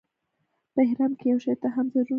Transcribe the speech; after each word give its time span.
په 0.73 0.79
احرام 0.85 1.11
کې 1.19 1.25
یو 1.31 1.39
شي 1.43 1.53
ته 1.61 1.67
هم 1.75 1.85
ضرر 1.93 1.99
نه 2.01 2.01
رسېږي. 2.01 2.09